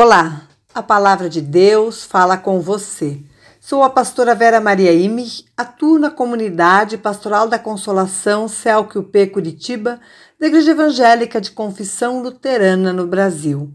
Olá, 0.00 0.42
a 0.72 0.80
palavra 0.80 1.28
de 1.28 1.40
Deus 1.40 2.04
fala 2.04 2.36
com 2.36 2.60
você. 2.60 3.20
Sou 3.60 3.82
a 3.82 3.90
pastora 3.90 4.32
Vera 4.32 4.60
Maria 4.60 4.92
Imich, 4.92 5.44
atuo 5.56 5.98
na 5.98 6.08
comunidade 6.08 6.96
pastoral 6.96 7.48
da 7.48 7.58
Consolação 7.58 8.46
Celque 8.46 9.02
Curitiba, 9.26 9.98
da 10.38 10.46
Igreja 10.46 10.70
Evangélica 10.70 11.40
de 11.40 11.50
Confissão 11.50 12.22
Luterana 12.22 12.92
no 12.92 13.08
Brasil. 13.08 13.72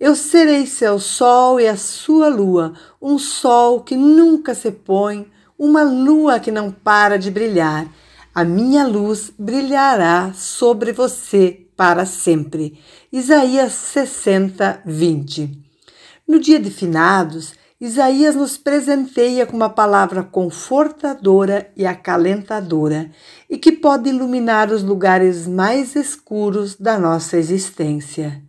Eu 0.00 0.16
serei 0.16 0.66
seu 0.66 0.98
sol 0.98 1.60
e 1.60 1.68
a 1.68 1.76
sua 1.76 2.28
lua, 2.28 2.72
um 3.00 3.16
sol 3.16 3.82
que 3.82 3.94
nunca 3.94 4.56
se 4.56 4.72
põe, 4.72 5.30
uma 5.56 5.84
lua 5.84 6.40
que 6.40 6.50
não 6.50 6.72
para 6.72 7.16
de 7.16 7.30
brilhar. 7.30 7.86
A 8.34 8.42
minha 8.42 8.84
luz 8.84 9.32
brilhará 9.38 10.32
sobre 10.34 10.90
você 10.90 11.62
para 11.76 12.06
sempre. 12.06 12.78
Isaías 13.12 13.72
60, 13.72 14.82
20. 14.84 15.61
No 16.32 16.40
dia 16.40 16.58
de 16.58 16.70
finados, 16.70 17.52
Isaías 17.78 18.34
nos 18.34 18.56
presenteia 18.56 19.44
com 19.44 19.54
uma 19.54 19.68
palavra 19.68 20.22
confortadora 20.22 21.70
e 21.76 21.84
acalentadora 21.84 23.10
e 23.50 23.58
que 23.58 23.70
pode 23.70 24.08
iluminar 24.08 24.72
os 24.72 24.82
lugares 24.82 25.46
mais 25.46 25.94
escuros 25.94 26.74
da 26.74 26.98
nossa 26.98 27.36
existência. 27.36 28.42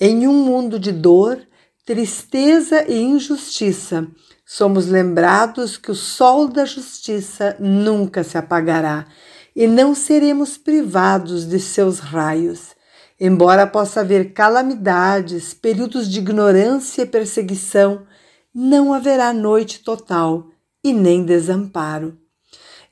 Em 0.00 0.26
um 0.26 0.42
mundo 0.42 0.78
de 0.78 0.90
dor, 0.90 1.38
tristeza 1.84 2.90
e 2.90 2.98
injustiça, 2.98 4.08
somos 4.46 4.86
lembrados 4.86 5.76
que 5.76 5.90
o 5.90 5.94
sol 5.94 6.48
da 6.48 6.64
justiça 6.64 7.54
nunca 7.60 8.24
se 8.24 8.38
apagará 8.38 9.04
e 9.54 9.66
não 9.66 9.94
seremos 9.94 10.56
privados 10.56 11.46
de 11.46 11.60
seus 11.60 11.98
raios. 11.98 12.77
Embora 13.20 13.66
possa 13.66 14.00
haver 14.00 14.32
calamidades, 14.32 15.52
períodos 15.52 16.08
de 16.08 16.20
ignorância 16.20 17.02
e 17.02 17.06
perseguição, 17.06 18.06
não 18.54 18.94
haverá 18.94 19.32
noite 19.32 19.82
total 19.82 20.48
e 20.84 20.92
nem 20.92 21.24
desamparo. 21.24 22.16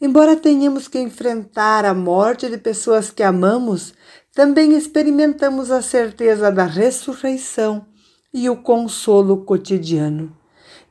Embora 0.00 0.36
tenhamos 0.36 0.88
que 0.88 0.98
enfrentar 0.98 1.84
a 1.84 1.94
morte 1.94 2.50
de 2.50 2.58
pessoas 2.58 3.10
que 3.10 3.22
amamos, 3.22 3.94
também 4.34 4.76
experimentamos 4.76 5.70
a 5.70 5.80
certeza 5.80 6.50
da 6.50 6.64
ressurreição 6.64 7.86
e 8.34 8.50
o 8.50 8.56
consolo 8.56 9.44
cotidiano. 9.44 10.36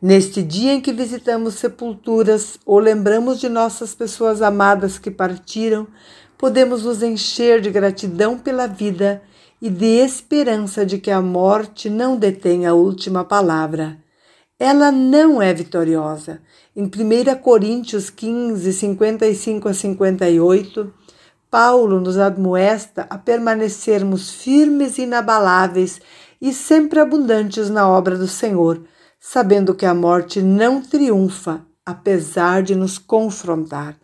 Neste 0.01 0.41
dia 0.41 0.73
em 0.73 0.81
que 0.81 0.91
visitamos 0.91 1.55
sepulturas 1.55 2.57
ou 2.65 2.79
lembramos 2.79 3.39
de 3.39 3.49
nossas 3.49 3.93
pessoas 3.93 4.41
amadas 4.41 4.97
que 4.97 5.11
partiram, 5.11 5.87
podemos 6.37 6.83
nos 6.83 7.01
encher 7.01 7.61
de 7.61 7.69
gratidão 7.69 8.37
pela 8.37 8.67
vida 8.67 9.21
e 9.61 9.69
de 9.69 9.85
esperança 9.85 10.85
de 10.85 10.97
que 10.97 11.09
a 11.09 11.21
morte 11.21 11.89
não 11.89 12.17
detém 12.17 12.65
a 12.65 12.73
última 12.73 13.23
palavra. 13.23 13.97
Ela 14.59 14.91
não 14.91 15.41
é 15.41 15.53
vitoriosa. 15.53 16.41
Em 16.75 16.83
1 16.83 16.89
Coríntios 17.41 18.09
15, 18.09 18.71
55 18.73 19.67
a 19.67 19.73
58, 19.73 20.93
Paulo 21.49 21.99
nos 21.99 22.17
admoesta 22.17 23.05
a 23.09 23.17
permanecermos 23.17 24.29
firmes 24.29 24.97
e 24.97 25.03
inabaláveis 25.03 26.01
e 26.41 26.53
sempre 26.53 26.99
abundantes 26.99 27.69
na 27.69 27.87
obra 27.87 28.17
do 28.17 28.27
Senhor, 28.27 28.81
sabendo 29.19 29.73
que 29.73 29.85
a 29.85 29.93
morte 29.93 30.41
não 30.41 30.81
triunfa, 30.81 31.65
apesar 31.85 32.61
de 32.61 32.75
nos 32.75 32.97
confrontar. 32.97 33.97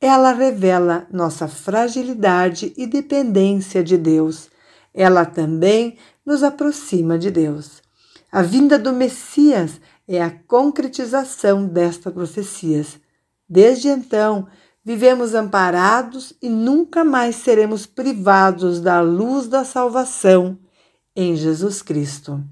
Ela 0.00 0.32
revela 0.32 1.06
nossa 1.10 1.48
fragilidade 1.48 2.72
e 2.76 2.86
dependência 2.86 3.82
de 3.82 3.96
Deus. 3.96 4.48
Ela 4.94 5.24
também 5.24 5.96
nos 6.24 6.42
aproxima 6.42 7.18
de 7.18 7.30
Deus. 7.30 7.82
A 8.30 8.42
vinda 8.42 8.78
do 8.78 8.92
Messias 8.92 9.80
é 10.06 10.22
a 10.22 10.30
concretização 10.30 11.66
destas 11.66 12.12
profecias. 12.12 13.00
Desde 13.48 13.88
então, 13.88 14.46
vivemos 14.84 15.34
amparados 15.34 16.32
e 16.40 16.48
nunca 16.48 17.04
mais 17.04 17.36
seremos 17.36 17.84
privados 17.84 18.80
da 18.80 19.00
luz 19.00 19.48
da 19.48 19.64
salvação 19.64 20.58
em 21.16 21.34
Jesus 21.34 21.82
Cristo. 21.82 22.42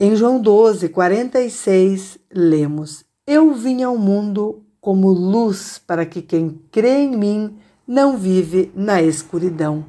Em 0.00 0.16
João 0.16 0.40
12, 0.40 0.88
46, 0.88 2.18
lemos: 2.32 3.04
Eu 3.26 3.52
vim 3.52 3.82
ao 3.82 3.98
mundo 3.98 4.64
como 4.80 5.10
luz 5.10 5.78
para 5.78 6.06
que 6.06 6.22
quem 6.22 6.60
crê 6.70 7.04
em 7.04 7.16
mim 7.16 7.58
não 7.86 8.16
vive 8.16 8.70
na 8.74 9.02
escuridão. 9.02 9.86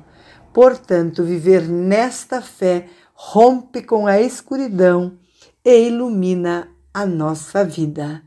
Portanto, 0.54 1.24
viver 1.24 1.68
nesta 1.68 2.42
fé 2.42 2.88
rompe 3.14 3.82
com 3.82 4.08
a 4.08 4.20
escuridão 4.20 5.18
e 5.64 5.88
ilumina 5.88 6.70
a 6.94 7.06
nossa 7.06 7.64
vida. 7.64 8.24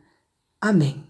Amém. 0.60 1.04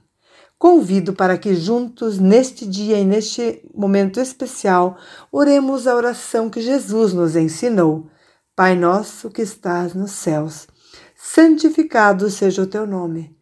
Convido 0.58 1.12
para 1.12 1.36
que 1.36 1.56
juntos, 1.56 2.18
neste 2.18 2.64
dia 2.64 2.96
e 2.96 3.04
neste 3.04 3.68
momento 3.74 4.20
especial, 4.20 4.96
oremos 5.32 5.88
a 5.88 5.96
oração 5.96 6.48
que 6.48 6.60
Jesus 6.60 7.12
nos 7.12 7.34
ensinou. 7.34 8.06
Pai 8.54 8.76
nosso 8.76 9.28
que 9.28 9.42
estás 9.42 9.92
nos 9.92 10.12
céus, 10.12 10.68
santificado 11.16 12.30
seja 12.30 12.62
o 12.62 12.66
teu 12.66 12.86
nome. 12.86 13.41